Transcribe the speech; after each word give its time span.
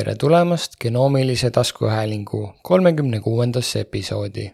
tere 0.00 0.14
tulemast 0.14 0.78
genoomilise 0.80 1.50
taskuhäälingu 1.50 2.54
kolmekümne 2.62 3.20
kuuendasse 3.20 3.80
episoodi. 3.80 4.52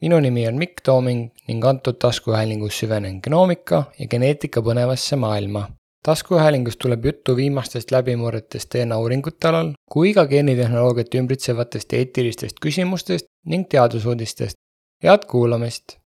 minu 0.00 0.20
nimi 0.20 0.48
on 0.48 0.54
Mikk 0.54 0.80
Tooming 0.82 1.30
ning 1.48 1.64
antud 1.64 1.94
taskuhäälingus 1.94 2.78
süvenen 2.78 3.20
genoomika 3.24 3.84
ja 3.98 4.06
geneetika 4.06 4.60
põnevasse 4.60 5.16
maailma. 5.16 5.68
taskuhäälingus 6.02 6.76
tuleb 6.76 7.04
juttu 7.04 7.36
viimastest 7.36 7.90
läbimurretest 7.90 8.74
DNA 8.74 8.98
uuringute 8.98 9.48
alal 9.48 9.70
kui 9.92 10.14
ka 10.14 10.26
geenitehnoloogiat 10.26 11.14
ümbritsevatest 11.14 11.92
eetilistest 11.92 12.56
küsimustest 12.66 13.26
ning 13.46 13.68
teadusuudistest. 13.68 14.56
head 15.04 15.30
kuulamist! 15.30 15.96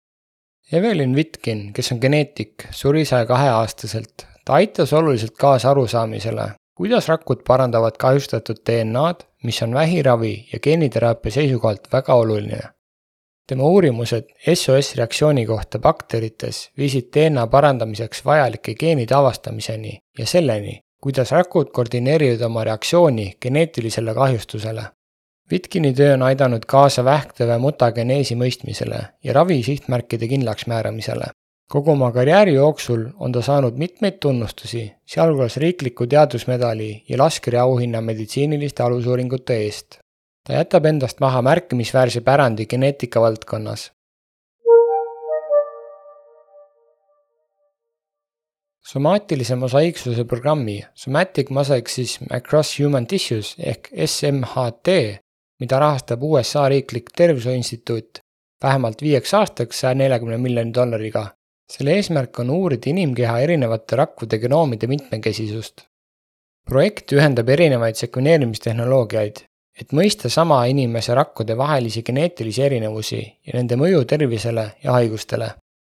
Evelyn 0.72 1.14
Witkin, 1.14 1.72
kes 1.72 1.92
on 1.92 1.98
geneetik, 1.98 2.68
suri 2.70 3.04
saja 3.04 3.26
kahe 3.26 3.48
aastaselt. 3.48 4.26
ta 4.44 4.52
aitas 4.52 4.92
oluliselt 4.92 5.36
kaasa 5.36 5.70
arusaamisele, 5.70 6.52
kuidas 6.76 7.08
rakud 7.08 7.40
parandavad 7.46 7.96
kahjustatud 7.98 8.56
DNA-d, 8.68 9.24
mis 9.42 9.62
on 9.62 9.74
vähiravi 9.74 10.48
ja 10.52 10.60
geeniteraapia 10.60 11.32
seisukohalt 11.32 11.88
väga 11.92 12.14
oluline. 12.14 12.60
tema 13.46 13.62
uurimused 13.62 14.24
SOS 14.54 14.96
reaktsiooni 14.96 15.46
kohta 15.46 15.78
bakterites 15.78 16.70
viisid 16.78 17.08
DNA 17.14 17.46
parandamiseks 17.46 18.24
vajalike 18.24 18.74
geenide 18.74 19.14
avastamiseni 19.14 19.98
ja 20.18 20.26
selleni, 20.26 20.80
kuidas 21.02 21.30
rakud 21.30 21.70
koordineerivad 21.72 22.40
oma 22.40 22.64
reaktsiooni 22.64 23.36
geneetilisele 23.42 24.14
kahjustusele. 24.14 24.82
Witkini 25.52 25.94
töö 25.94 26.14
on 26.14 26.22
aidanud 26.22 26.66
kaasa 26.66 27.04
vähktõve 27.04 27.58
mutageneesi 27.58 28.34
mõistmisele 28.34 29.02
ja 29.24 29.32
ravi 29.32 29.62
sihtmärkide 29.62 30.28
kindlaksmääramisele 30.28 31.30
kogu 31.68 31.90
oma 31.90 32.12
karjääri 32.12 32.54
jooksul 32.54 33.04
on 33.18 33.32
ta 33.32 33.42
saanud 33.42 33.78
mitmeid 33.78 34.20
tunnustusi, 34.20 34.92
sealhulgas 35.06 35.56
riikliku 35.56 36.06
teadusmedali 36.06 37.04
ja 37.08 37.18
Laskri 37.18 37.58
auhinna 37.58 38.00
meditsiiniliste 38.00 38.82
alusuuringute 38.82 39.56
eest. 39.56 39.98
ta 40.46 40.52
jätab 40.52 40.84
endast 40.86 41.20
maha 41.20 41.42
märkimisväärse 41.42 42.20
pärandi 42.20 42.66
geneetika 42.66 43.20
valdkonnas. 43.20 43.92
somaatilise 48.86 49.56
mosaiiksuse 49.56 50.24
programmi 50.24 50.84
Somatic 50.94 51.50
Mosaicism 51.50 52.24
Across 52.30 52.80
Human 52.80 53.06
Tissues 53.06 53.54
ehk 53.58 53.88
SMHT, 54.06 54.88
mida 55.60 55.78
rahastab 55.78 56.22
USA 56.22 56.68
riiklik 56.68 57.10
tervishoiuinstituut 57.16 58.18
vähemalt 58.62 59.02
viieks 59.02 59.34
aastaks 59.34 59.80
saja 59.80 59.94
neljakümne 59.94 60.38
miljoni 60.38 60.74
dollariga 60.74 61.35
selle 61.72 61.96
eesmärk 61.98 62.38
on 62.42 62.50
uurida 62.54 62.90
inimkeha 62.90 63.38
erinevate 63.42 63.96
rakkude 63.96 64.38
genoomide 64.38 64.86
mitmekesisust. 64.86 65.86
projekt 66.70 67.12
ühendab 67.14 67.48
erinevaid 67.54 67.94
sekveneerimistehnoloogiaid, 67.94 69.36
et 69.80 69.92
mõista 69.94 70.30
sama 70.32 70.64
inimese 70.66 71.14
rakkude 71.14 71.56
vahelisi 71.56 72.02
geneetilisi 72.02 72.62
erinevusi 72.62 73.20
ja 73.46 73.54
nende 73.58 73.78
mõju 73.82 74.04
tervisele 74.04 74.66
ja 74.82 74.92
haigustele. 74.92 75.50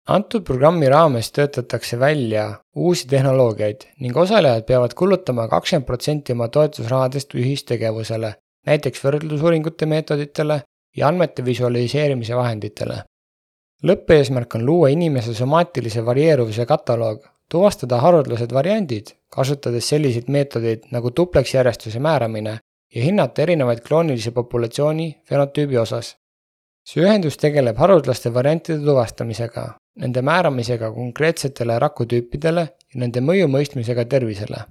antud 0.08 0.44
programmi 0.44 0.88
raames 0.88 1.32
töötatakse 1.32 1.98
välja 1.98 2.44
uusi 2.74 3.08
tehnoloogiaid 3.08 3.86
ning 4.00 4.16
osalejad 4.16 4.66
peavad 4.66 4.94
kulutama 4.94 5.48
kakskümmend 5.48 5.86
protsenti 5.86 6.32
oma 6.32 6.48
toetusrahadest 6.48 7.34
ühistegevusele, 7.34 8.34
näiteks 8.66 9.04
võrdlusuuringute 9.04 9.86
meetoditele 9.86 10.62
ja 10.96 11.08
andmete 11.08 11.44
visualiseerimise 11.44 12.36
vahenditele 12.36 13.02
lõppeesmärk 13.84 14.54
on 14.54 14.66
luua 14.66 14.88
inimese 14.88 15.34
somaatilise 15.34 16.04
varieeruvuse 16.04 16.66
kataloog, 16.66 17.26
tuvastada 17.50 18.00
haruldased 18.00 18.52
variandid, 18.52 19.12
kasutades 19.28 19.88
selliseid 19.88 20.30
meetodeid 20.32 20.86
nagu 20.92 21.10
tupleksjärjestuse 21.10 22.00
määramine 22.00 22.58
ja 22.94 23.02
hinnata 23.02 23.42
erinevaid 23.42 23.82
kloonilise 23.86 24.30
populatsiooni 24.30 25.16
fenotüübi 25.28 25.78
osas. 25.78 26.16
see 26.86 27.02
ühendus 27.02 27.34
tegeleb 27.42 27.76
haruldaste 27.82 28.30
variantide 28.34 28.78
tuvastamisega, 28.78 29.62
nende 29.98 30.22
määramisega 30.22 30.92
konkreetsetele 30.94 31.78
rakutüüpidele 31.82 32.62
ja 32.94 33.00
nende 33.02 33.20
mõju 33.20 33.48
mõistmisega 33.50 34.04
tervisele. 34.04 34.64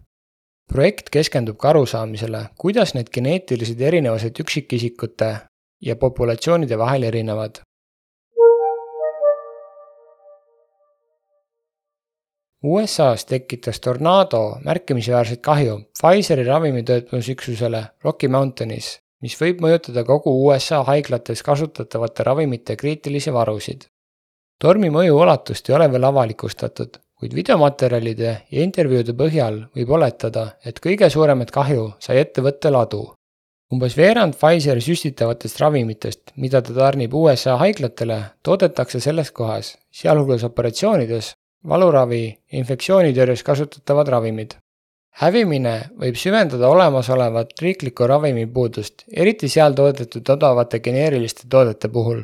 projekt 0.73 1.09
keskendub 1.09 1.57
ka 1.57 1.69
arusaamisele, 1.69 2.45
kuidas 2.57 2.93
need 2.93 3.09
geneetilised 3.13 3.81
erinevused 3.81 4.39
üksikisikute 4.39 5.35
ja 5.81 5.95
populatsioonide 5.95 6.77
vahel 6.77 7.03
erinevad 7.03 7.61
USA-s 12.65 13.25
tekitas 13.25 13.79
tornaado 13.79 14.57
märkimisväärset 14.65 15.41
kahju 15.41 15.79
Pfizeri 16.01 16.43
ravimitöötlusüksusele 16.43 17.81
Rocky 18.03 18.27
Mountanis, 18.27 18.87
mis 19.21 19.35
võib 19.41 19.61
mõjutada 19.61 20.01
kogu 20.07 20.33
USA 20.47 20.79
haiglates 20.87 21.43
kasutatavate 21.45 22.25
ravimite 22.25 22.75
kriitilisi 22.75 23.33
varusid. 23.33 23.85
tormi 24.61 24.89
mõju 24.89 25.19
ulatust 25.21 25.69
ei 25.69 25.75
ole 25.75 25.91
veel 25.91 26.09
avalikustatud, 26.09 26.97
kuid 27.19 27.35
videomaterjalide 27.37 28.31
ja 28.51 28.63
intervjuude 28.63 29.13
põhjal 29.13 29.61
võib 29.75 29.93
oletada, 29.99 30.47
et 30.65 30.81
kõige 30.81 31.09
suuremat 31.09 31.51
kahju 31.51 31.87
sai 31.99 32.17
ettevõtte 32.17 32.73
ladu. 32.73 33.13
umbes 33.73 33.97
veerand 33.97 34.33
Pfizeri 34.33 34.81
süstitavatest 34.81 35.59
ravimitest, 35.59 36.21
mida 36.35 36.61
ta 36.61 36.73
tarnib 36.73 37.13
USA 37.13 37.57
haiglatele, 37.57 38.23
toodetakse 38.43 38.99
selles 38.99 39.31
kohas, 39.31 39.77
sealhulgas 39.91 40.43
operatsioonides, 40.43 41.35
valuravi 41.69 42.23
infektsioonitõrjes 42.59 43.43
kasutatavad 43.43 44.11
ravimid. 44.13 44.55
hävimine 45.21 45.73
võib 45.99 46.17
süvendada 46.19 46.69
olemasolevat 46.69 47.53
riiklikku 47.61 48.07
ravimipuudust, 48.07 49.05
eriti 49.11 49.47
seal 49.49 49.73
toodetud 49.73 50.29
odavate 50.29 50.79
geneeriliste 50.79 51.47
toodete 51.49 51.87
puhul. 51.89 52.23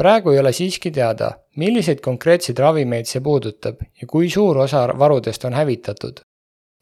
praegu 0.00 0.30
ei 0.30 0.38
ole 0.38 0.52
siiski 0.52 0.90
teada, 0.90 1.30
milliseid 1.56 2.00
konkreetseid 2.00 2.58
ravimeid 2.58 3.06
see 3.06 3.20
puudutab 3.20 3.76
ja 4.00 4.06
kui 4.06 4.30
suur 4.30 4.58
osa 4.58 4.88
varudest 4.98 5.44
on 5.44 5.52
hävitatud. 5.52 6.20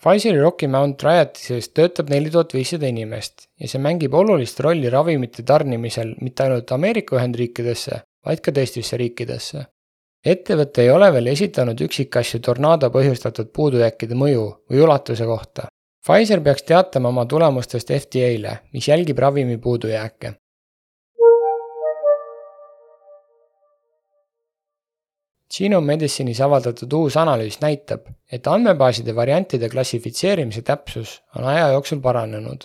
Pfizeri 0.02 0.40
Rocky 0.40 0.66
Mount 0.66 1.02
rajatises 1.02 1.68
töötab 1.68 2.08
neli 2.10 2.30
tuhat 2.30 2.54
viissada 2.54 2.86
inimest 2.86 3.46
ja 3.60 3.68
see 3.68 3.82
mängib 3.82 4.14
olulist 4.14 4.60
rolli 4.60 4.90
ravimite 4.90 5.42
tarnimisel 5.42 6.14
mitte 6.20 6.42
ainult 6.42 6.72
Ameerika 6.72 7.16
Ühendriikidesse, 7.16 8.00
vaid 8.26 8.40
ka 8.40 8.52
teistesse 8.52 8.96
riikidesse 8.96 9.66
ettevõte 10.24 10.82
ei 10.82 10.90
ole 10.90 11.10
veel 11.12 11.32
esitanud 11.32 11.80
üksikasju 11.86 12.40
tornaado 12.40 12.90
põhjustatud 12.94 13.50
puudujääkide 13.54 14.18
mõju 14.18 14.44
või 14.70 14.84
ulatuse 14.86 15.26
kohta. 15.26 15.66
Pfizer 16.02 16.40
peaks 16.42 16.64
teatama 16.66 17.10
oma 17.12 17.26
tulemustest 17.30 17.90
FDA-le, 17.94 18.58
mis 18.72 18.88
jälgib 18.88 19.18
ravimi 19.18 19.58
puudujääke. 19.58 20.34
Genome 25.52 25.92
Medicine'is 25.92 26.40
avaldatud 26.40 26.92
uus 26.96 27.16
analüüs 27.20 27.58
näitab, 27.60 28.06
et 28.32 28.46
andmebaaside 28.48 29.12
variantide 29.14 29.68
klassifitseerimise 29.68 30.62
täpsus 30.62 31.18
on 31.36 31.44
aja 31.44 31.68
jooksul 31.74 32.00
paranenud. 32.00 32.64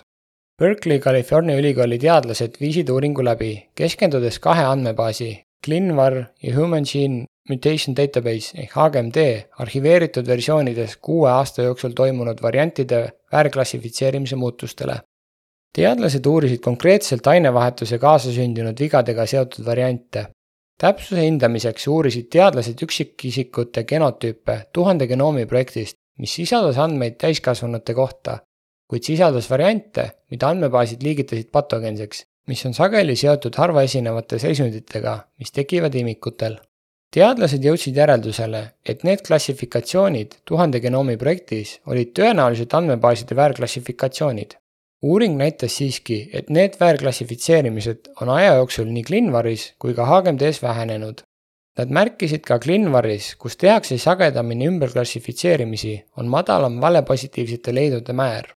Berkeley 0.58 0.98
California 0.98 1.58
ülikooli 1.60 1.98
teadlased 1.98 2.56
viisid 2.60 2.88
uuringu 2.88 3.22
läbi, 3.24 3.52
keskendudes 3.74 4.40
kahe 4.42 4.64
andmebaasi, 4.64 5.28
ClinVar 5.66 6.16
ja 6.42 6.56
Human 6.56 6.88
Gene 6.92 7.26
Mutation 7.48 7.96
Database 7.96 8.52
ehk 8.60 8.74
HGMD 8.76 9.22
arhiveeritud 9.64 10.26
versioonides 10.28 10.98
kuue 11.00 11.30
aasta 11.32 11.64
jooksul 11.64 11.94
toimunud 11.96 12.42
variantide 12.42 12.98
väärklassifitseerimise 13.32 14.36
muutustele. 14.36 15.00
teadlased 15.78 16.26
uurisid 16.26 16.60
konkreetselt 16.60 17.26
ainevahetuse 17.26 17.98
kaasasündinud 17.98 18.80
vigadega 18.80 19.26
seotud 19.26 19.64
variante. 19.64 20.26
täpsuse 20.78 21.24
hindamiseks 21.24 21.88
uurisid 21.88 22.28
teadlased 22.36 22.82
üksikisikute 22.82 23.84
genotüüpe 23.84 24.60
tuhande 24.72 25.06
genoomi 25.06 25.46
projektist, 25.46 25.96
mis 26.18 26.34
sisaldas 26.34 26.78
andmeid 26.78 27.16
täiskasvanute 27.16 27.94
kohta, 27.94 28.38
kuid 28.88 29.02
sisaldas 29.02 29.50
variante, 29.50 30.10
mida 30.30 30.48
andmebaasid 30.48 31.02
liigitasid 31.02 31.50
patogeenseks, 31.52 32.24
mis 32.48 32.66
on 32.66 32.74
sageli 32.74 33.16
seotud 33.16 33.56
harva 33.56 33.82
esinevate 33.82 34.38
seisunditega, 34.38 35.18
mis 35.38 35.52
tekivad 35.52 35.94
imikutel 35.94 36.58
teadlased 37.14 37.64
jõudsid 37.64 37.96
järeldusele, 37.96 38.62
et 38.84 39.04
need 39.06 39.22
klassifikatsioonid 39.26 40.40
tuhande 40.48 40.80
genoomi 40.84 41.16
projektis 41.20 41.78
olid 41.88 42.12
tõenäoliselt 42.18 42.74
andmebaaside 42.74 43.36
väärklassifikatsioonid. 43.36 44.56
uuring 45.02 45.36
näitas 45.38 45.76
siiski, 45.78 46.30
et 46.32 46.50
need 46.50 46.74
väärklassifitseerimised 46.80 48.10
on 48.20 48.28
aja 48.34 48.54
jooksul 48.58 48.90
nii 48.90 49.04
Clinvaris 49.04 49.72
kui 49.78 49.94
ka 49.94 50.04
HGMD-s 50.04 50.62
vähenenud. 50.62 51.22
Nad 51.78 51.94
märkisid 51.94 52.42
ka 52.42 52.58
Clinvaris, 52.58 53.34
kus 53.38 53.56
tehakse 53.56 53.98
sagedamini 53.98 54.66
ümberklassifitseerimisi, 54.66 56.04
on 56.16 56.26
madalam 56.26 56.80
valepositiivsete 56.80 57.74
leidude 57.74 58.12
määr. 58.12 58.54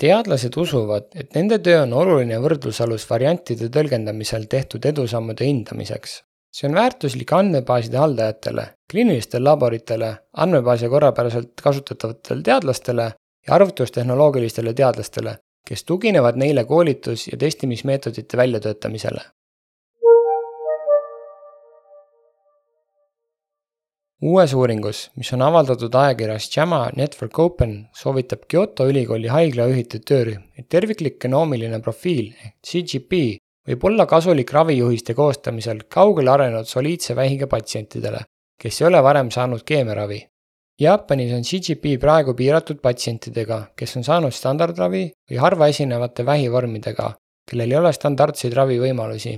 teadlased 0.00 0.56
usuvad, 0.56 1.04
et 1.14 1.34
nende 1.34 1.58
töö 1.58 1.82
on 1.82 1.92
oluline 1.92 2.38
võrdlusalus 2.40 3.04
variantide 3.10 3.68
tõlgendamisel 3.68 4.46
tehtud 4.48 4.84
edusammude 4.84 5.44
hindamiseks 5.44 6.22
see 6.52 6.68
on 6.68 6.74
väärtuslik 6.74 7.32
andmebaaside 7.32 7.96
haldajatele, 7.96 8.66
kliinilistele 8.90 9.44
laboritele, 9.44 10.14
andmebaase 10.32 10.88
korrapäraselt 10.88 11.52
kasutatavatele 11.62 12.42
teadlastele 12.42 13.12
ja 13.46 13.54
arvutustehnoloogilistele 13.54 14.74
teadlastele, 14.74 15.36
kes 15.66 15.84
tuginevad 15.84 16.36
neile 16.36 16.64
koolitus- 16.64 17.28
ja 17.32 17.38
testimismeetodite 17.38 18.36
väljatöötamisele. 18.36 19.20
uues 24.22 24.52
uuringus, 24.52 25.10
mis 25.16 25.32
on 25.32 25.42
avaldatud 25.42 25.94
ajakirjas 25.94 26.50
JAMA 26.56 26.90
Network 26.96 27.38
Open, 27.38 27.88
soovitab 27.96 28.42
Kyoto 28.48 28.84
ülikooli 28.88 29.30
haigla 29.32 29.64
juhitud 29.70 30.04
töörühm, 30.04 30.42
et 30.58 30.68
terviklik 30.68 31.16
genoomiline 31.22 31.80
profiil 31.80 32.34
ehk 32.44 32.56
CGP 32.66 33.39
võib 33.68 33.84
olla 33.90 34.06
kasulik 34.06 34.52
ravijuhiste 34.52 35.14
koostamisel 35.14 35.84
kaugele 35.88 36.30
arenenud 36.30 36.68
soliidse 36.68 37.16
vähiga 37.16 37.46
patsientidele, 37.46 38.24
kes 38.60 38.80
ei 38.80 38.86
ole 38.88 39.02
varem 39.02 39.30
saanud 39.30 39.64
keemiaravi. 39.66 40.22
Jaapanis 40.80 41.34
on 41.36 41.44
CGP 41.44 41.98
praegu 42.00 42.34
piiratud 42.34 42.80
patsientidega, 42.80 43.60
kes 43.76 43.96
on 44.00 44.06
saanud 44.06 44.32
standardravi 44.32 45.04
või 45.30 45.42
harva 45.42 45.68
esinevate 45.68 46.24
vähivormidega, 46.26 47.12
kellel 47.50 47.76
ei 47.76 47.80
ole 47.82 47.92
standardseid 47.92 48.56
ravivõimalusi 48.56 49.36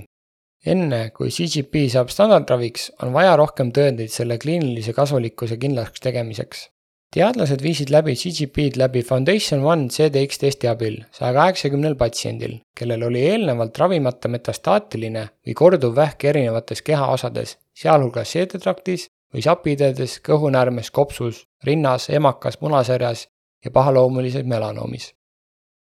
enne 0.65 1.09
kui 1.15 1.31
CGP 1.31 1.87
saab 1.91 2.11
standardraviks, 2.13 2.89
on 3.03 3.11
vaja 3.15 3.35
rohkem 3.39 3.71
tõendeid 3.75 4.11
selle 4.13 4.37
kliinilise 4.39 4.95
kasulikkuse 4.95 5.57
kindlaks 5.59 6.03
tegemiseks. 6.03 6.69
Teadlased 7.13 7.61
viisid 7.61 7.91
läbi 7.93 8.15
CGP-d 8.17 8.79
läbi 8.81 9.03
Foundation 9.05 9.65
One 9.65 9.87
CDX 9.93 10.41
testi 10.41 10.67
abil 10.67 10.99
saja 11.13 11.33
kaheksakümnel 11.37 11.95
patsiendil, 11.95 12.59
kellel 12.77 13.07
oli 13.09 13.23
eelnevalt 13.29 13.77
ravimata 13.77 14.31
metastaatiline 14.33 15.27
või 15.45 15.57
korduv 15.57 15.95
vähk 15.95 16.29
erinevates 16.33 16.81
kehaosades, 16.81 17.57
sealhulgas 17.77 18.33
seedetraktis 18.35 19.09
või 19.33 19.45
sapiteedes, 19.45 20.19
kõhunäärmes, 20.25 20.91
kopsus, 20.91 21.43
rinnas, 21.63 22.09
emakas, 22.09 22.61
munasarjas 22.61 23.27
ja 23.65 23.71
pahaloomulises 23.71 24.45
melanoomis 24.45 25.13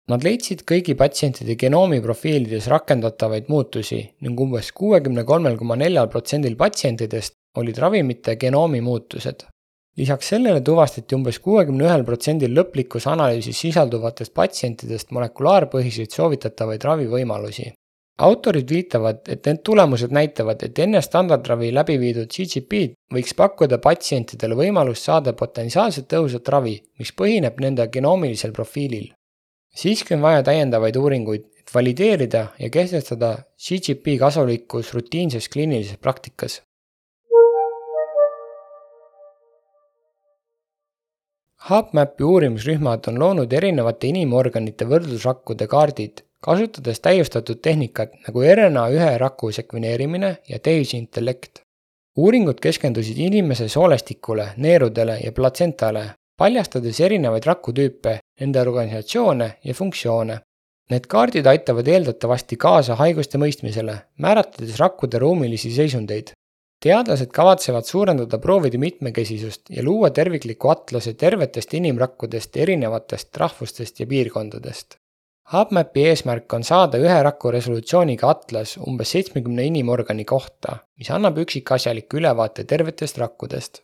Nad 0.10 0.24
leidsid 0.26 0.64
kõigi 0.66 0.96
patsientide 0.98 1.54
genoomi 1.62 2.00
profiilides 2.02 2.66
rakendatavaid 2.72 3.46
muutusi 3.52 4.00
ning 4.26 4.40
umbes 4.42 4.72
kuuekümne 4.74 5.22
kolmel 5.22 5.58
koma 5.60 5.76
neljal 5.78 6.10
protsendil 6.10 6.56
patsientidest 6.58 7.36
olid 7.62 7.78
ravimite 7.78 8.34
genoomi 8.42 8.82
muutused. 8.82 9.46
Lisaks 10.00 10.32
sellele 10.34 10.62
tuvastati 10.66 11.18
umbes 11.18 11.40
kuuekümne 11.44 11.86
ühel 11.88 12.06
protsendil 12.08 12.56
lõplikus 12.58 13.08
analüüsis 13.12 13.60
sisalduvatest 13.66 14.34
patsientidest 14.34 15.12
molekulaarpõhiseid 15.18 16.16
soovitatavaid 16.16 16.88
ravivõimalusi. 16.90 17.74
autorid 18.20 18.68
viitavad, 18.70 19.20
et 19.32 19.46
need 19.48 19.62
tulemused 19.64 20.12
näitavad, 20.12 20.64
et 20.64 20.80
enne 20.86 21.02
standardravi 21.02 21.70
läbi 21.72 21.96
viidud 22.02 22.34
CGP-d 22.36 23.16
võiks 23.16 23.36
pakkuda 23.36 23.78
patsientidele 23.86 24.58
võimalust 24.60 25.08
saada 25.08 25.34
potentsiaalselt 25.34 26.10
tõhusat 26.12 26.52
ravi, 26.56 26.76
mis 27.00 27.14
põhineb 27.22 27.62
nende 27.64 27.88
genoomilisel 27.88 28.52
profiilil 28.52 29.08
siiski 29.76 30.16
on 30.16 30.22
vaja 30.22 30.44
täiendavaid 30.44 30.98
uuringuid, 31.00 31.46
et 31.60 31.74
valideerida 31.74 32.48
ja 32.60 32.70
kehtestada 32.74 33.36
CGP 33.58 34.18
kasulikkus 34.20 34.94
rutiinses 34.94 35.50
kliinilises 35.50 36.02
praktikas. 36.02 36.62
HubMapi 41.68 42.24
uurimusrühmad 42.24 43.08
on 43.12 43.18
loonud 43.20 43.54
erinevate 43.54 44.08
inimorganite 44.08 44.86
võrdlusrakkude 44.88 45.68
kaardid, 45.68 46.22
kasutades 46.42 47.02
täiustatud 47.04 47.60
tehnikat 47.62 48.14
nagu 48.28 48.46
RNA 48.54 48.86
ühe 48.96 49.10
raku 49.20 49.52
sekveneerimine 49.52 50.38
ja 50.48 50.60
tehisintellekt. 50.60 51.62
uuringud 52.18 52.60
keskendusid 52.60 53.18
inimese 53.18 53.68
soolestikule, 53.70 54.48
neerudele 54.58 55.20
ja 55.24 55.32
platsentale, 55.32 56.06
paljastades 56.38 57.00
erinevaid 57.00 57.46
rakutüüpe, 57.46 58.20
nende 58.40 58.62
organisatsioone 58.62 59.52
ja 59.64 59.74
funktsioone. 59.74 60.40
Need 60.90 61.06
kaardid 61.12 61.46
aitavad 61.46 61.88
eeldatavasti 61.88 62.58
kaasa 62.58 62.96
haiguste 62.96 63.38
mõistmisele, 63.38 63.96
määratledes 64.18 64.80
rakkude 64.80 65.20
ruumilisi 65.20 65.72
seisundeid. 65.76 66.32
Teadlased 66.84 67.32
kavatsevad 67.36 67.88
suurendada 67.88 68.40
proovide 68.40 68.78
mitmekesisust 68.78 69.70
ja 69.70 69.84
luua 69.84 70.10
tervikliku 70.10 70.72
atlase 70.74 71.14
tervetest 71.14 71.74
inimrakkudest 71.74 72.58
erinevatest 72.58 73.38
rahvustest 73.38 74.00
ja 74.00 74.08
piirkondadest. 74.08 74.98
HubMapi 75.54 76.06
eesmärk 76.12 76.54
on 76.54 76.64
saada 76.64 77.02
ühe 77.02 77.20
raku 77.26 77.52
resolutsiooniga 77.52 78.30
atlas 78.30 78.78
umbes 78.78 79.12
seitsmekümne 79.16 79.66
inimorgani 79.66 80.26
kohta, 80.26 80.78
mis 80.98 81.10
annab 81.12 81.42
üksikasjaliku 81.42 82.22
ülevaate 82.22 82.68
tervetest 82.70 83.18
rakkudest 83.18 83.82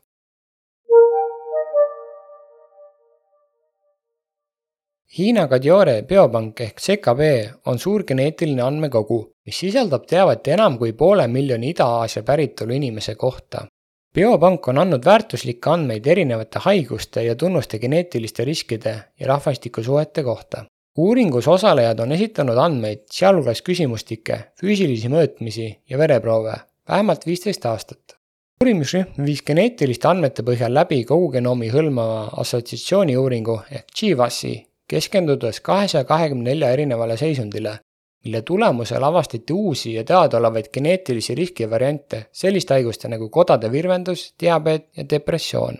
Hiina 5.13 5.46
Kadiore 5.48 6.02
biopank 6.10 6.62
ehk 6.66 6.81
ZKB 6.81 7.28
on 7.69 7.78
suur 7.80 8.04
geneetiline 8.10 8.63
andmekogu, 8.66 9.19
mis 9.46 9.60
sisaldab 9.62 10.07
teavet 10.10 10.48
enam 10.50 10.80
kui 10.81 10.96
poole 10.98 11.28
miljoni 11.30 11.69
Ida-Aasia 11.72 12.24
päritolu 12.25 12.74
inimese 12.74 13.16
kohta. 13.16 13.68
biopank 14.16 14.68
on 14.68 14.81
andnud 14.81 15.06
väärtuslikke 15.06 15.69
andmeid 15.69 16.07
erinevate 16.07 16.60
haiguste 16.66 17.24
ja 17.24 17.36
tunnuste 17.36 17.80
geneetiliste 17.80 18.44
riskide 18.44 18.96
ja 19.19 19.28
rahvastikusuhete 19.28 20.24
kohta. 20.24 20.66
uuringus 20.98 21.48
osalejad 21.48 22.00
on 22.00 22.12
esitanud 22.12 22.58
andmeid, 22.58 23.06
sealhulgas 23.12 23.62
küsimustikke, 23.62 24.40
füüsilisi 24.60 25.08
mõõtmisi 25.08 25.72
ja 25.90 25.98
vereproove, 25.98 26.60
vähemalt 26.90 27.25
viisteist 27.25 27.66
aastat 27.66 28.18
uurimisrühm 28.63 29.25
viis 29.25 29.42
geneetiliste 29.44 30.08
andmete 30.08 30.44
põhjal 30.44 30.74
läbi 30.74 31.04
kogu 31.06 31.31
genoomi 31.31 31.69
hõlmava 31.69 32.31
assotsiatsiooni 32.42 33.18
uuringu 33.18 33.60
ehk 33.69 33.92
GWAS-i 34.00 34.56
keskendudes 34.88 35.60
kahesaja 35.62 36.04
kahekümne 36.04 36.50
nelja 36.50 36.70
erinevale 36.72 37.18
seisundile, 37.18 37.80
mille 38.26 38.42
tulemusel 38.42 39.04
avastati 39.04 39.54
uusi 39.54 39.94
ja 39.94 40.04
teadaolevaid 40.04 40.66
geneetilisi 40.74 41.36
riskivariante 41.36 42.26
selliste 42.32 42.74
haiguste 42.74 43.08
nagu 43.08 43.30
kodade 43.30 43.72
virvendus, 43.72 44.34
diabeet 44.40 44.90
ja 44.98 45.10
depressioon. 45.10 45.78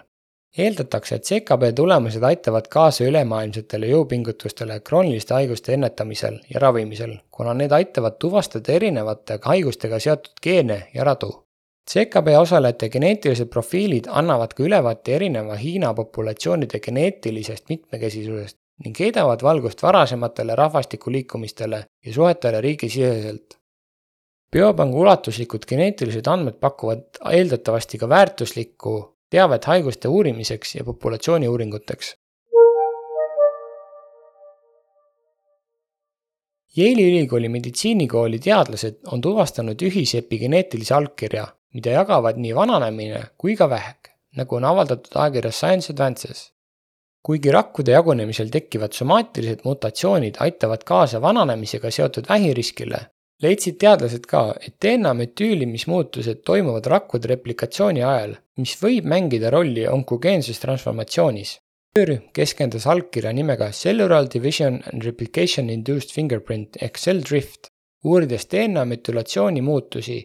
eeldatakse, 0.58 1.16
et 1.16 1.24
CKB 1.24 1.64
tulemused 1.76 2.24
aitavad 2.24 2.68
kaasa 2.72 3.04
ülemaailmsetele 3.04 3.88
jõupingutustele 3.88 4.80
krooniliste 4.80 5.34
haiguste 5.34 5.74
ennetamisel 5.74 6.38
ja 6.54 6.60
ravimisel, 6.60 7.18
kuna 7.32 7.54
need 7.54 7.72
aitavad 7.72 8.16
tuvastada 8.20 8.72
erinevate 8.74 9.40
haigustega 9.44 10.00
seotud 10.00 10.40
geene 10.44 10.78
ja 10.94 11.04
radu. 11.04 11.32
CKB 11.92 12.38
osalejate 12.40 12.90
geneetilised 12.90 13.50
profiilid 13.52 14.08
annavad 14.10 14.54
ka 14.54 14.64
ülevaate 14.64 15.16
erineva 15.16 15.56
Hiina 15.56 15.94
populatsioonide 15.94 16.80
geneetilisest 16.80 17.70
mitmekesisusest 17.70 18.58
ning 18.84 18.98
heidavad 19.00 19.44
valgust 19.44 19.84
varasematele 19.84 20.56
rahvastikuliikumistele 20.56 21.86
ja 22.06 22.14
suhetele 22.14 22.62
riigisiseselt. 22.62 23.58
biopanga 24.52 24.98
ulatuslikud 24.98 25.66
geneetilised 25.68 26.28
andmed 26.32 26.60
pakuvad 26.64 27.20
eeldatavasti 27.32 27.98
ka 27.98 28.10
väärtuslikku 28.10 28.94
teavet 29.30 29.66
haiguste 29.66 30.08
uurimiseks 30.08 30.76
ja 30.76 30.84
populatsiooni 30.84 31.48
uuringuteks. 31.48 32.16
Yale'i 36.78 37.10
ülikooli 37.10 37.50
meditsiinikooli 37.50 38.40
teadlased 38.40 38.98
on 39.12 39.22
tuvastanud 39.22 39.82
ühise 39.82 40.18
epigeneetilise 40.24 40.96
allkirja, 40.96 41.48
mida 41.74 41.96
jagavad 41.96 42.40
nii 42.40 42.56
vananemine 42.56 43.24
kui 43.38 43.56
ka 43.56 43.70
vähk, 43.70 44.12
nagu 44.36 44.56
on 44.56 44.68
avaldatud 44.72 45.16
ajakirjas 45.16 45.60
Science 45.60 45.94
Advances 45.94 46.55
kuigi 47.26 47.52
rakkude 47.52 47.96
jagunemisel 47.96 48.52
tekkivad 48.54 48.94
somaatilised 48.94 49.64
mutatsioonid 49.66 50.38
aitavad 50.46 50.84
kaasa 50.86 51.22
vananemisega 51.22 51.90
seotud 51.92 52.28
vähiriskile, 52.30 53.00
leidsid 53.42 53.80
teadlased 53.82 54.28
ka, 54.30 54.44
et 54.62 54.76
DNA 54.82 55.14
metüülimismuutused 55.22 56.44
toimuvad 56.46 56.86
rakkude 56.94 57.32
replikatsiooni 57.34 58.04
ajal, 58.06 58.36
mis 58.62 58.76
võib 58.82 59.10
mängida 59.14 59.50
rolli 59.56 59.88
onkogeenses 59.90 60.62
transformatsioonis. 60.62 61.58
töörühm 61.96 62.30
keskendus 62.36 62.86
allkirja 62.92 63.32
nimega 63.34 63.72
Cellular 63.72 64.28
Division 64.34 64.82
and 64.92 65.04
Replication 65.04 65.70
Induced 65.70 66.12
Fingerprint 66.12 66.78
ehk 66.82 67.00
cell 67.00 67.22
drift, 67.30 67.72
uurides 68.04 68.46
DNA 68.52 68.86
metülatsiooni 68.86 69.62
muutusi 69.62 70.18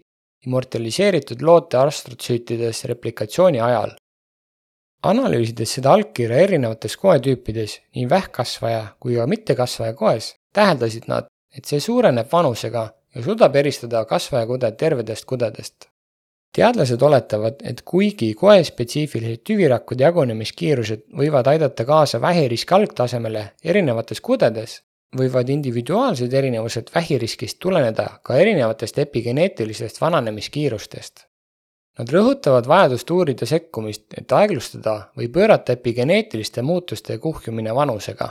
immortaliseeritud 0.46 1.42
loote 1.42 1.78
astrotsüütides 1.78 2.84
replikatsiooni 2.92 3.60
ajal 3.60 3.94
analüüsides 5.02 5.76
seda 5.76 5.94
allkirja 5.96 6.40
erinevates 6.44 6.96
koetüüpides, 7.00 7.78
nii 7.96 8.08
vähkkasvaja 8.10 8.82
kui 9.00 9.16
ka 9.16 9.26
mittekasvaja 9.26 9.94
koes, 9.96 10.34
täheldasid 10.52 11.08
nad, 11.08 11.30
et 11.56 11.64
see 11.64 11.80
suureneb 11.80 12.28
vanusega 12.32 12.88
ja 13.14 13.22
suudab 13.24 13.56
eristada 13.56 14.04
kasvajakuded 14.04 14.76
tervedest 14.76 15.24
kudedest. 15.24 15.88
teadlased 16.50 17.02
oletavad, 17.02 17.60
et 17.62 17.82
kuigi 17.86 18.32
koespetsiifilised 18.34 19.44
tüvirakkude 19.46 20.02
jagunemiskiirused 20.02 21.04
võivad 21.20 21.46
aidata 21.46 21.84
kaasa 21.86 22.20
vähiriski 22.20 22.74
algtasemele 22.74 23.44
erinevates 23.64 24.20
kudedes, 24.20 24.80
võivad 25.16 25.48
individuaalsed 25.48 26.34
erinevused 26.34 26.90
vähiriskist 26.94 27.58
tuleneda 27.58 28.08
ka 28.22 28.36
erinevatest 28.42 28.98
epigeneetilistest 28.98 30.00
vananemiskiirustest 30.00 31.29
Nad 32.00 32.08
rõhutavad 32.14 32.64
vajadust 32.64 33.10
uurida 33.12 33.44
sekkumist, 33.44 34.06
et 34.16 34.32
aeglustada 34.32 35.10
või 35.18 35.26
pöörata 35.28 35.74
epigeneetiliste 35.76 36.62
muutuste 36.64 37.18
kuhjumine 37.20 37.74
vanusega. 37.76 38.30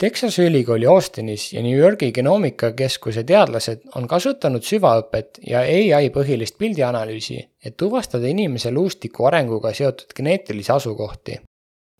Texase 0.00 0.44
ülikooli 0.48 0.86
Austinis 0.86 1.46
ja 1.54 1.62
New 1.64 1.76
Yorgi 1.76 2.12
genoomikakeskuse 2.12 3.24
teadlased 3.24 3.88
on 3.96 4.08
kasutanud 4.08 4.64
süvaõpet 4.64 5.40
ja 5.46 5.64
ai 5.64 6.12
põhilist 6.12 6.60
pildianalüüsi, 6.60 7.40
et 7.64 7.76
tuvastada 7.80 8.28
inimese 8.28 8.72
luustiku 8.76 9.28
arenguga 9.32 9.72
seotud 9.72 10.12
geneetilisi 10.16 10.72
asukohti. 10.72 11.40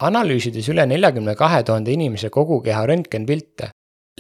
analüüsides 0.01 0.69
üle 0.69 0.87
neljakümne 0.87 1.35
kahe 1.35 1.63
tuhande 1.63 1.93
inimese 1.93 2.29
kogukeha 2.29 2.87
röntgenpilte, 2.87 3.69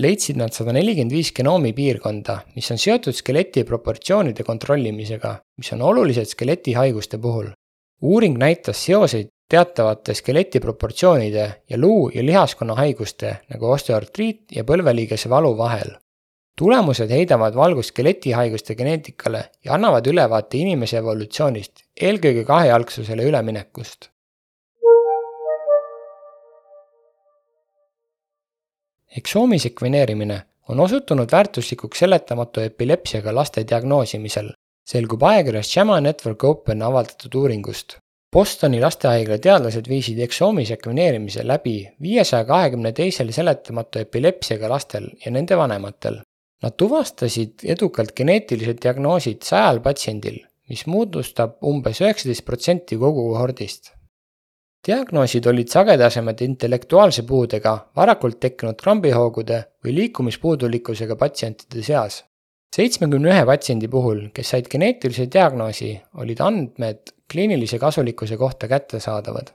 leidsid 0.00 0.38
nad 0.40 0.54
sada 0.56 0.72
nelikümmend 0.72 1.12
viis 1.12 1.32
genoomi 1.36 1.72
piirkonda, 1.76 2.40
mis 2.56 2.70
on 2.72 2.78
seotud 2.80 3.16
skeleti 3.16 3.64
proportsioonide 3.68 4.44
kontrollimisega, 4.46 5.34
mis 5.58 5.72
on 5.76 5.82
olulised 5.82 6.32
skeletihaiguste 6.34 7.18
puhul. 7.18 7.50
uuring 8.02 8.38
näitas 8.38 8.84
seoseid 8.84 9.28
teatavate 9.50 10.14
skeleti 10.14 10.60
proportsioonide 10.60 11.54
ja 11.70 11.78
luu- 11.78 12.10
ja 12.14 12.24
lihaskonna 12.24 12.74
haiguste 12.74 13.36
nagu 13.50 13.70
osteoartriit 13.70 14.52
ja 14.56 14.64
põlveliigese 14.64 15.28
valu 15.28 15.56
vahel. 15.58 15.90
tulemused 16.58 17.10
heidavad 17.10 17.54
valgust 17.54 17.88
skeletihaiguste 17.88 18.74
geneetikale 18.74 19.44
ja 19.64 19.74
annavad 19.74 20.06
ülevaate 20.06 20.58
inimese 20.58 20.98
evolutsioonist, 20.98 21.72
eelkõige 22.00 22.44
kahejalgsusele 22.44 23.24
üleminekust. 23.24 24.10
Eksoomi 29.16 29.58
sekveneerimine 29.58 30.42
on 30.68 30.80
osutunud 30.80 31.32
väärtuslikuks 31.32 31.98
seletamatu 31.98 32.60
epilepsiaga 32.60 33.34
laste 33.34 33.64
diagnoosimisel, 33.70 34.52
selgub 34.86 35.22
ajakirjas 35.22 35.76
JAMA 35.76 36.00
Network 36.00 36.44
Open 36.44 36.82
avaldatud 36.82 37.34
uuringust. 37.34 37.96
Bostoni 38.32 38.78
lastehaigla 38.80 39.40
teadlased 39.42 39.88
viisid 39.90 40.18
eksoomi 40.22 40.62
sekveneerimise 40.66 41.42
läbi 41.46 41.74
viiesaja 42.02 42.44
kahekümne 42.46 42.92
teisel 42.94 43.32
seletamatu 43.34 43.98
epilepsiaga 43.98 44.68
lastel 44.70 45.08
ja 45.24 45.32
nende 45.34 45.58
vanematel. 45.58 46.20
Nad 46.62 46.76
tuvastasid 46.78 47.64
edukalt 47.74 48.12
geneetilised 48.14 48.78
diagnoosid 48.84 49.42
sajal 49.42 49.80
patsiendil, 49.82 50.36
mis 50.70 50.84
moodustab 50.86 51.56
umbes 51.66 52.02
üheksateist 52.04 52.44
protsenti 52.46 52.98
kogu 53.00 53.32
kohordist. 53.32 53.90
Diagnoosid 54.86 55.46
olid 55.46 55.68
sagedasemad 55.68 56.40
intellektuaalse 56.40 57.22
puudega, 57.28 57.76
varakult 57.96 58.40
tekkinud 58.40 58.80
krambihoogude 58.80 59.62
või 59.84 59.96
liikumispuudulikkusega 59.98 61.16
patsientide 61.20 61.82
seas 61.84 62.22
seitsmekümne 62.76 63.32
ühe 63.32 63.46
patsiendi 63.46 63.88
puhul, 63.90 64.28
kes 64.34 64.52
said 64.54 64.68
geneetilise 64.70 65.26
diagnoosi, 65.32 65.94
olid 66.22 66.42
andmed 66.44 67.10
kliinilise 67.30 67.80
kasulikkuse 67.82 68.38
kohta 68.38 68.68
kättesaadavad. 68.70 69.50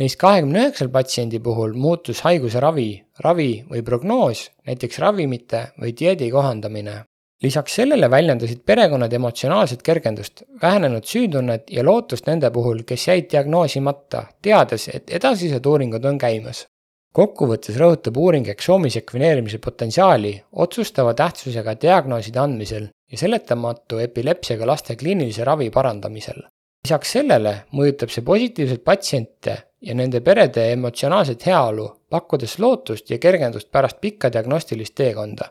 Neist 0.00 0.18
kahekümne 0.20 0.64
üheksal 0.64 0.90
patsiendi 0.92 1.38
puhul 1.40 1.76
muutus 1.78 2.20
haiguse 2.26 2.60
ravi, 2.60 2.88
ravi 3.24 3.50
või 3.70 3.82
prognoos, 3.86 4.48
näiteks 4.66 4.98
ravimite 4.98 5.68
või 5.80 5.94
dieedi 5.96 6.30
kohandamine. 6.34 7.04
Lisaks 7.44 7.74
sellele 7.78 8.08
väljendasid 8.10 8.62
perekonnad 8.66 9.12
emotsionaalset 9.12 9.82
kergendust, 9.86 10.42
vähenenud 10.62 11.04
süütunnet 11.04 11.70
ja 11.70 11.84
lootust 11.84 12.26
nende 12.30 12.50
puhul, 12.50 12.80
kes 12.88 13.08
jäid 13.08 13.28
diagnoosimata, 13.32 14.24
teades, 14.42 14.88
et 14.94 15.12
edasised 15.20 15.66
uuringud 15.66 16.04
on 16.04 16.18
käimas. 16.18 16.66
kokkuvõttes 17.14 17.76
rõhutab 17.78 18.16
uuring 18.18 18.48
eksoomi 18.50 18.88
sekveneerimise 18.90 19.60
potentsiaali 19.62 20.32
otsustava 20.64 21.12
tähtsusega 21.14 21.76
diagnooside 21.84 22.40
andmisel 22.42 22.88
ja 23.12 23.18
seletamatu 23.18 24.00
epilepsiaga 24.02 24.66
laste 24.66 24.96
kliinilise 24.96 25.44
ravi 25.46 25.70
parandamisel 25.70 26.42
lisaks 26.84 27.14
sellele 27.16 27.54
mõjutab 27.72 28.12
see 28.12 28.24
positiivselt 28.24 28.84
patsiente 28.84 29.56
ja 29.84 29.94
nende 29.96 30.20
perede 30.24 30.66
emotsionaalset 30.72 31.46
heaolu, 31.48 31.86
pakkudes 32.10 32.58
lootust 32.60 33.10
ja 33.10 33.18
kergendust 33.18 33.70
pärast 33.72 34.00
pikka 34.00 34.30
diagnostilist 34.32 34.94
teekonda. 34.94 35.48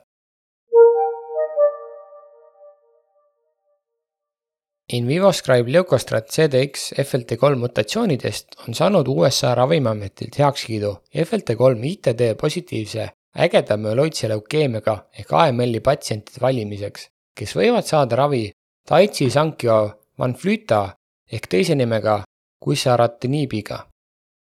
In 4.94 5.08
vivo 5.08 5.32
Scribe 5.32 5.72
Leukostrat 5.72 6.28
CDX 6.30 6.92
FLT3 7.02 7.56
mutatsioonidest 7.58 8.60
on 8.68 8.76
saanud 8.78 9.08
USA 9.10 9.56
Ravimiametilt 9.58 10.38
heakskiidu 10.38 10.92
FLT3 11.24 11.88
ITD 11.92 12.22
positiivse 12.38 13.08
ägeda 13.46 13.78
müeloidse 13.82 14.30
leukeemiaga 14.30 14.96
ehk 15.18 15.34
AML-i 15.40 15.82
patsientide 15.88 16.44
valimiseks, 16.46 17.08
kes 17.34 17.56
võivad 17.58 17.90
saada 17.90 18.22
ravi 18.22 18.44
Daiichi 18.90 19.32
Sankyo 19.34 19.80
Vanflyta 20.20 20.84
ehk 21.32 21.50
teise 21.50 21.74
nimega 21.74 22.20
Quisaratinib'iga. 22.62 23.82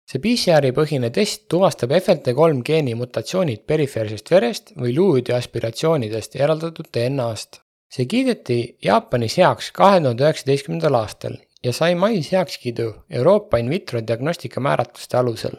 see 0.08 0.24
PCR-i 0.24 0.72
põhine 0.72 1.12
test 1.12 1.50
tuvastab 1.52 1.92
FLT3 1.92 2.64
geeni 2.64 2.96
mutatsioonid 2.96 3.68
perifeersest 3.68 4.32
verest 4.32 4.76
või 4.80 4.96
luuüdi 4.96 5.36
aspiratsioonidest 5.36 6.40
eraldatud 6.40 6.88
DNA-st. 6.88 7.67
See 7.94 8.06
kiideti 8.06 8.78
Jaapanis 8.86 9.38
heaks 9.38 9.72
kahe 9.72 10.02
tuhande 10.02 10.24
üheksateistkümnendal 10.24 11.00
aastal 11.02 11.38
ja 11.64 11.74
sai 11.74 11.96
mais 11.96 12.32
heakskiidu 12.32 12.88
Euroopa 13.10 13.58
in 13.58 13.70
vitro 13.70 14.02
diagnostika 14.08 14.60
määratluste 14.60 15.18
alusel. 15.18 15.58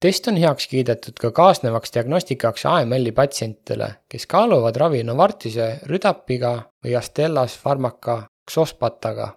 test 0.00 0.28
on 0.28 0.36
heaks 0.36 0.68
kiidetud 0.68 1.18
ka 1.20 1.30
kaasnevaks 1.30 1.92
diagnostikaks 1.94 2.66
AML-i 2.66 3.12
patsientidele, 3.12 3.88
kes 4.08 4.26
kaaluvad 4.26 4.76
ravi 4.76 5.02
Novartise 5.02 5.78
Rüdapiga 5.86 6.54
või 6.84 6.96
Astellas 6.96 7.58
Pharmaca 7.62 8.22
Xospataga 8.50 9.34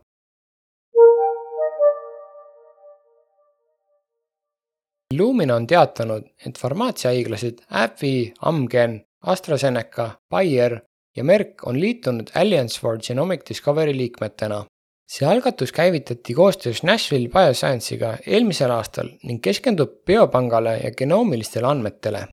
Illumina 5.14 5.56
on 5.56 5.68
teatanud, 5.68 6.24
et 6.48 6.58
farmaatsiahaiglased 6.58 7.60
AbbVie, 7.70 8.34
Amgen, 8.42 8.96
AstraZeneca, 9.22 10.08
Bayer 10.30 10.80
ja 11.16 11.24
Merck 11.24 11.68
on 11.68 11.80
liitunud 11.80 12.32
Alliance 12.36 12.80
for 12.82 13.00
Genomic 13.00 13.42
Discovery 13.50 13.98
liikmetena. 13.98 14.66
see 15.12 15.28
algatus 15.28 15.72
käivitati 15.72 16.34
koostöös 16.34 16.84
Nashville 16.84 17.30
Bioscience'iga 17.30 18.18
eelmisel 18.28 18.72
aastal 18.72 19.10
ning 19.24 19.42
keskendub 19.42 19.92
biopangale 20.06 20.78
ja 20.78 20.92
genoomilistele 20.92 21.68
andmetele. 21.68 22.28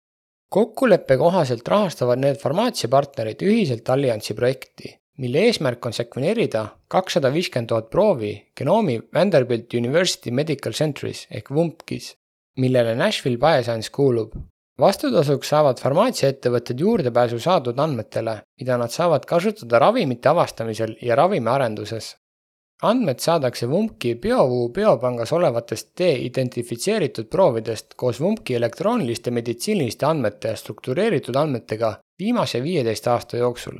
kokkuleppe 0.48 1.16
kohaselt 1.16 1.68
rahastavad 1.68 2.18
need 2.18 2.36
farmaatsiapartnerid 2.36 3.42
ühiselt 3.42 3.90
alliansi 3.90 4.34
projekti, 4.34 4.96
mille 5.18 5.38
eesmärk 5.38 5.86
on 5.86 5.92
sekveneerida 5.92 6.66
kakssada 6.88 7.32
viiskümmend 7.32 7.68
tuhat 7.68 7.90
proovi 7.90 8.32
genoomi 8.56 9.00
Vanderbilt 9.14 9.74
University 9.74 10.30
Medical 10.30 10.72
Centeris 10.72 11.26
ehk 11.30 11.50
VUMP-kis 11.50 12.14
millele 12.56 12.94
Nashville 12.94 13.38
Bioscience 13.38 13.90
kuulub. 13.92 14.32
Vastutasuks 14.80 15.48
saavad 15.52 15.80
farmaatsiaettevõtted 15.82 16.80
juurdepääsu 16.80 17.38
saadud 17.40 17.78
andmetele, 17.78 18.40
mida 18.60 18.78
nad 18.80 18.92
saavad 18.94 19.26
kasutada 19.28 19.78
ravimite 19.78 20.28
avastamisel 20.28 20.96
ja 21.02 21.16
ravimiarenduses. 21.16 22.16
andmed 22.82 23.18
saadakse 23.20 23.66
VUMK-i 23.68 24.14
BioVu 24.14 24.68
biopangas 24.72 25.32
olevatest 25.32 25.90
de-identifitseeritud 25.98 27.28
proovidest 27.28 27.94
koos 27.96 28.20
VUMK-i 28.20 28.54
elektrooniliste 28.54 29.30
meditsiiniliste 29.30 30.06
andmete 30.06 30.48
ja 30.48 30.56
struktureeritud 30.56 31.36
andmetega 31.36 31.94
viimase 32.18 32.62
viieteist 32.62 33.06
aasta 33.06 33.36
jooksul 33.36 33.78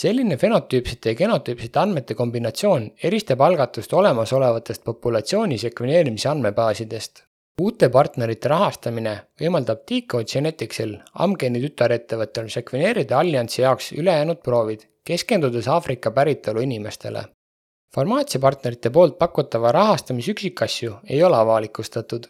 selline 0.00 0.36
fenotüüpsete 0.36 1.10
ja 1.10 1.18
genotüüpsete 1.20 1.80
andmete 1.80 2.14
kombinatsioon 2.14 2.90
eristab 3.10 3.40
algatust 3.40 3.92
olemasolevatest 3.92 4.84
populatsiooni 4.84 5.58
sekveneerimise 5.58 6.28
andmebaasidest 6.28 7.25
uute 7.62 7.88
partnerite 7.88 8.50
rahastamine 8.52 9.12
võimaldab 9.40 9.86
Decode 9.88 10.28
Geneticsil, 10.28 10.90
Amgeni 11.24 11.62
tütarettevõttel, 11.62 12.50
sekveneerida 12.52 13.16
alliansi 13.18 13.62
jaoks 13.62 13.94
ülejäänud 13.96 14.42
proovid, 14.44 14.84
keskendudes 15.04 15.68
Aafrika 15.68 16.10
päritolu 16.10 16.60
inimestele. 16.60 17.24
farmaatsiapartnerite 17.94 18.90
poolt 18.90 19.18
pakutava 19.18 19.72
rahastamise 19.72 20.30
üksikasju 20.32 20.98
ei 21.08 21.22
ole 21.22 21.36
avalikustatud. 21.36 22.26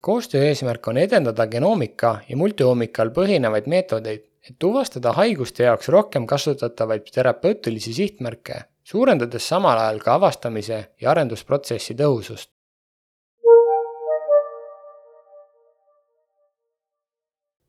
koostöö 0.00 0.44
eesmärk 0.44 0.88
on 0.88 0.96
edendada 0.96 1.46
genoomika 1.46 2.20
ja 2.28 2.36
multioomikal 2.36 3.10
põhinevaid 3.10 3.66
meetodeid, 3.66 4.22
et 4.48 4.56
tuvastada 4.58 5.12
haiguste 5.12 5.62
jaoks 5.64 5.88
rohkem 5.88 6.26
kasutatavaid 6.26 7.10
terapeutilisi 7.14 7.92
sihtmärke, 7.92 8.54
suurendades 8.84 9.48
samal 9.48 9.78
ajal 9.78 9.98
ka 9.98 10.14
avastamise 10.14 10.84
ja 11.00 11.10
arendusprotsessi 11.10 11.94
tõhusust. 11.94 12.53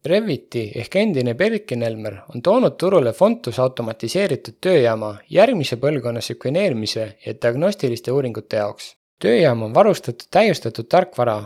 Reviti 0.06 0.68
ehk 0.78 0.96
endine 1.02 1.34
Berkin-Elmer 1.34 2.16
on 2.36 2.42
toonud 2.46 2.76
turule 2.78 3.14
Fontus 3.14 3.58
automatiseeritud 3.60 4.60
tööjaama 4.62 5.16
järgmise 5.34 5.80
põlvkonna 5.82 6.22
sekveneerimise 6.22 7.06
ja 7.26 7.34
diagnostiliste 7.34 8.12
uuringute 8.12 8.62
jaoks. 8.62 8.96
tööjaam 9.22 9.64
on 9.64 9.74
varustatud 9.74 10.28
täiustatud 10.32 10.86
tarkvara 10.86 11.38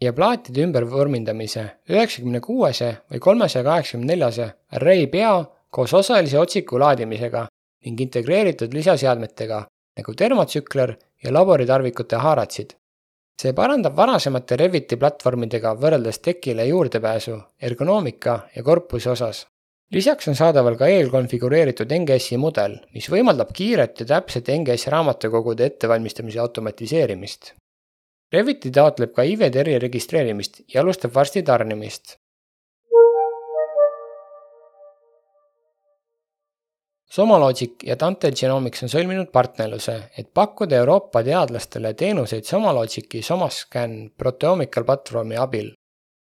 ja 0.00 0.12
plaatide 0.12 0.62
ümbervormindamise 0.62 1.64
üheksakümne 1.90 2.40
kuuese 2.40 2.92
või 3.10 3.18
kolmesaja 3.26 3.64
kaheksakümne 3.64 4.12
neljase 4.12 4.50
array 4.78 5.06
pea 5.06 5.34
koos 5.70 5.94
osalise 5.94 6.38
otsiku 6.38 6.78
laadimisega 6.78 7.46
ning 7.84 8.00
integreeritud 8.00 8.74
lisaseadmetega 8.74 9.64
nagu 9.98 10.14
termotsükler 10.14 10.94
ja 11.24 11.32
laboritarvikute 11.32 12.16
haaratsid. 12.16 12.79
See 13.40 13.54
parandab 13.56 13.94
varasemate 13.96 14.56
Reviti 14.60 14.98
platvormidega 15.00 15.70
võrreldes 15.80 16.18
tekile 16.20 16.66
juurdepääsu 16.68 17.38
ergonoomika 17.68 18.34
ja 18.56 18.62
korpuse 18.62 19.10
osas. 19.10 19.46
lisaks 19.96 20.28
on 20.28 20.36
saadaval 20.38 20.76
ka 20.80 20.88
eelkonfigureeritud 20.96 21.92
NGS-i 21.96 22.36
mudel, 22.36 22.76
mis 22.94 23.08
võimaldab 23.10 23.54
kiiret 23.56 24.02
ja 24.02 24.06
täpset 24.12 24.50
NGS 24.54 24.86
raamatukogude 24.92 25.66
ettevalmistamise 25.66 26.38
automatiseerimist. 26.44 27.54
Reviti 28.32 28.70
taotleb 28.70 29.14
ka 29.16 29.24
IVTR-i 29.26 29.78
registreerimist 29.86 30.60
ja 30.74 30.84
alustab 30.84 31.14
varsti 31.14 31.42
tarnimist. 31.42 32.18
Somalogic 37.10 37.82
ja 37.82 37.96
Dante 37.98 38.30
Genomics 38.30 38.84
on 38.86 38.92
sõlminud 38.92 39.32
partnerluse, 39.34 39.96
et 40.18 40.28
pakkuda 40.34 40.78
Euroopa 40.78 41.24
teadlastele 41.26 41.90
teenuseid 41.98 42.46
Somalogici 42.46 43.22
Somascan 43.26 44.12
proteomical 44.16 44.86
platvormi 44.86 45.36
abil. 45.36 45.72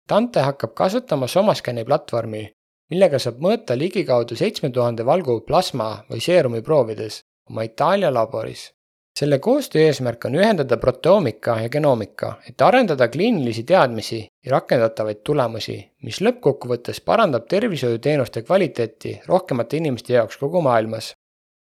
Dante 0.08 0.44
hakkab 0.44 0.74
kasutama 0.76 1.26
Somascani 1.26 1.86
platvormi, 1.88 2.44
millega 2.92 3.16
saab 3.18 3.40
mõõta 3.40 3.78
ligikaudu 3.80 4.36
seitsme 4.36 4.68
tuhande 4.68 5.06
valgu 5.08 5.40
plasma 5.48 6.04
või 6.10 6.20
seerumi 6.20 6.60
proovides 6.60 7.22
oma 7.48 7.64
Itaalia 7.64 8.12
laboris 8.12 8.73
selle 9.18 9.38
koostöö 9.38 9.82
eesmärk 9.82 10.24
on 10.24 10.34
ühendada 10.34 10.76
proteoomika 10.76 11.60
ja 11.60 11.68
genoomika, 11.68 12.32
et 12.48 12.62
arendada 12.62 13.08
kliinilisi 13.08 13.62
teadmisi 13.62 14.26
ja 14.46 14.52
rakendatavaid 14.56 15.22
tulemusi, 15.24 15.76
mis 16.02 16.18
lõppkokkuvõttes 16.20 17.00
parandab 17.04 17.46
tervishoiuteenuste 17.48 18.42
kvaliteeti 18.42 19.20
rohkemate 19.26 19.76
inimeste 19.76 20.18
jaoks 20.18 20.36
kogu 20.36 20.62
maailmas. 20.62 21.14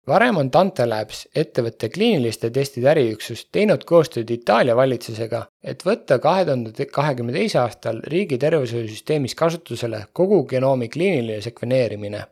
varem 0.07 0.37
on 0.37 0.49
Dante 0.53 0.85
Labs, 0.85 1.27
ettevõtte 1.35 1.89
kliiniliste 1.89 2.49
testide 2.49 2.89
äriüksus, 2.89 3.45
teinud 3.51 3.83
koostööd 3.83 4.29
Itaalia 4.31 4.75
valitsusega, 4.75 5.45
et 5.63 5.83
võtta 5.85 6.19
kahe 6.19 6.45
tuhande 6.45 6.85
kahekümne 6.85 7.33
teise 7.33 7.59
aastal 7.59 7.99
riigi 8.03 8.37
tervishoiusüsteemis 8.37 9.35
kasutusele 9.35 10.05
kogu 10.13 10.43
genoomi 10.43 10.89
kliiniline 10.89 11.41
sekveneerimine 11.41 12.23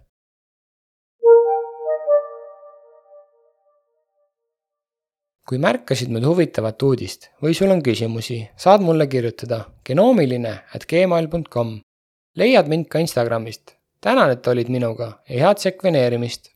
kui 5.45 5.59
märkasid 5.61 6.09
mõnda 6.09 6.31
huvitavat 6.31 6.81
uudist 6.87 7.29
või 7.43 7.53
sul 7.53 7.69
on 7.69 7.83
küsimusi, 7.85 8.39
saad 8.57 8.81
mulle 8.81 9.05
kirjutada 9.07 9.65
genoomiline 9.85 10.55
at 10.73 10.87
gmail.com. 10.89 11.77
leiad 12.35 12.67
mind 12.67 12.89
ka 12.89 12.99
Instagramist. 12.99 13.77
tänan, 14.01 14.31
et 14.31 14.47
olid 14.47 14.69
minuga 14.69 15.11
ja 15.29 15.47
head 15.47 15.61
sekveneerimist! 15.61 16.54